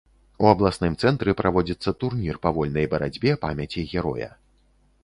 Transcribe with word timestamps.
У 0.43 0.47
абласным 0.53 0.95
цэнтры 1.03 1.35
праводзіцца 1.41 1.93
турнір 2.05 2.41
па 2.47 2.55
вольнай 2.57 2.85
барацьбе 2.95 3.39
памяці 3.47 3.87
героя. 3.95 4.29